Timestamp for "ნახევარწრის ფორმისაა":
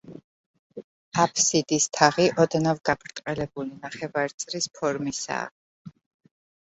3.83-5.93